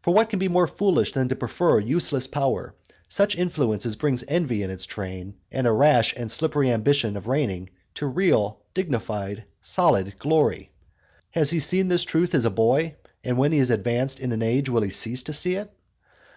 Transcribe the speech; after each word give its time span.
For 0.00 0.12
what 0.12 0.28
can 0.30 0.40
be 0.40 0.48
more 0.48 0.66
foolish 0.66 1.12
than 1.12 1.28
to 1.28 1.36
prefer 1.36 1.78
useless 1.78 2.26
power, 2.26 2.74
such 3.06 3.36
influence 3.36 3.86
as 3.86 3.94
brings 3.94 4.24
envy 4.26 4.64
in 4.64 4.70
its 4.70 4.84
train, 4.84 5.36
and 5.52 5.64
a 5.64 5.70
rash 5.70 6.12
and 6.16 6.28
slippery 6.28 6.72
ambition 6.72 7.16
of 7.16 7.28
reigning, 7.28 7.70
to 7.94 8.08
real, 8.08 8.62
dignified, 8.74 9.44
solid 9.60 10.18
glory? 10.18 10.72
Has 11.30 11.50
he 11.52 11.60
seen 11.60 11.86
this 11.86 12.02
truth 12.02 12.34
as 12.34 12.44
a 12.44 12.50
boy, 12.50 12.96
and 13.22 13.38
when 13.38 13.52
he 13.52 13.58
has 13.60 13.70
advanced 13.70 14.18
in 14.18 14.32
age 14.42 14.68
will 14.68 14.82
he 14.82 14.90
cease 14.90 15.22
to 15.22 15.32
see 15.32 15.54
it? 15.54 15.70